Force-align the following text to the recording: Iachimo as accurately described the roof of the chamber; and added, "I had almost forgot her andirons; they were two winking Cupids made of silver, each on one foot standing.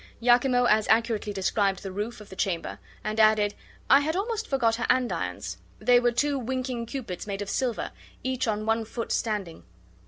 Iachimo 0.19 0.65
as 0.67 0.87
accurately 0.87 1.31
described 1.31 1.83
the 1.83 1.91
roof 1.91 2.19
of 2.19 2.29
the 2.29 2.35
chamber; 2.35 2.79
and 3.03 3.19
added, 3.19 3.53
"I 3.87 3.99
had 3.99 4.15
almost 4.15 4.47
forgot 4.47 4.77
her 4.77 4.87
andirons; 4.89 5.57
they 5.77 5.99
were 5.99 6.11
two 6.11 6.39
winking 6.39 6.87
Cupids 6.87 7.27
made 7.27 7.43
of 7.43 7.51
silver, 7.51 7.91
each 8.23 8.47
on 8.47 8.65
one 8.65 8.83
foot 8.83 9.11
standing. 9.11 9.61